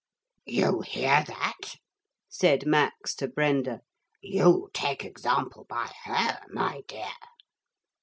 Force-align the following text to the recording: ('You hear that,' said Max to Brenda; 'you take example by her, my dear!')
('You 0.47 0.81
hear 0.81 1.23
that,' 1.27 1.75
said 2.27 2.65
Max 2.65 3.13
to 3.17 3.27
Brenda; 3.27 3.81
'you 4.19 4.71
take 4.73 5.05
example 5.05 5.65
by 5.69 5.91
her, 6.05 6.39
my 6.49 6.81
dear!') 6.87 7.05